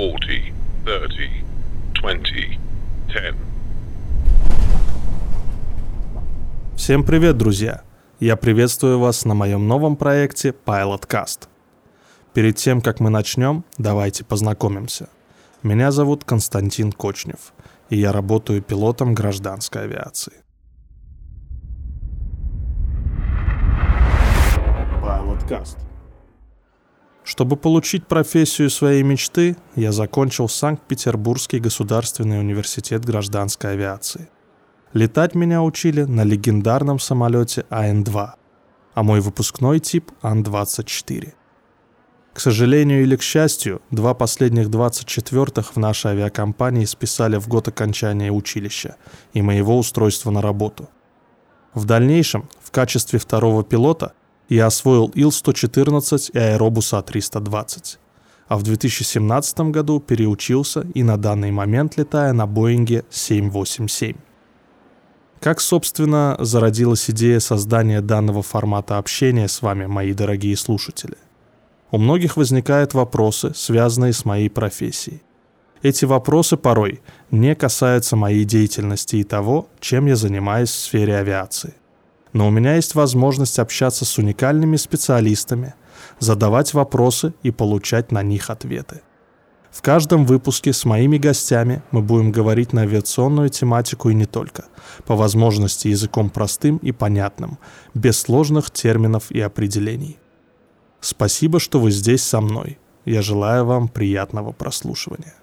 [0.00, 0.18] 40,
[0.86, 1.44] 30,
[2.00, 2.58] 20,
[3.08, 3.34] 10.
[6.74, 7.82] Всем привет, друзья!
[8.18, 11.48] Я приветствую вас на моем новом проекте PilotCast.
[12.32, 15.10] Перед тем, как мы начнем, давайте познакомимся.
[15.62, 17.52] Меня зовут Константин Кочнев,
[17.90, 20.32] и я работаю пилотом гражданской авиации.
[25.02, 25.89] PilotCast.
[27.24, 34.28] Чтобы получить профессию своей мечты, я закончил Санкт-Петербургский государственный университет гражданской авиации.
[34.92, 38.30] Летать меня учили на легендарном самолете АН-2,
[38.94, 41.34] а мой выпускной тип Ан-24.
[42.32, 48.32] К сожалению или к счастью, два последних 24-х в нашей авиакомпании списали в год окончания
[48.32, 48.96] училища
[49.32, 50.88] и моего устройства на работу.
[51.74, 54.14] В дальнейшем, в качестве второго пилота,
[54.50, 57.98] я освоил Ил-114 и аэробус А-320.
[58.48, 64.16] А в 2017 году переучился и на данный момент летая на Боинге 787.
[65.38, 71.16] Как, собственно, зародилась идея создания данного формата общения с вами, мои дорогие слушатели?
[71.92, 75.22] У многих возникают вопросы, связанные с моей профессией.
[75.82, 81.74] Эти вопросы порой не касаются моей деятельности и того, чем я занимаюсь в сфере авиации
[82.32, 85.74] но у меня есть возможность общаться с уникальными специалистами,
[86.18, 89.02] задавать вопросы и получать на них ответы.
[89.70, 94.64] В каждом выпуске с моими гостями мы будем говорить на авиационную тематику и не только,
[95.06, 97.58] по возможности языком простым и понятным,
[97.94, 100.18] без сложных терминов и определений.
[101.00, 102.78] Спасибо, что вы здесь со мной.
[103.04, 105.34] Я желаю вам приятного прослушивания.